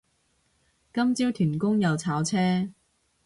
[0.91, 2.67] 今朝屯公又炒車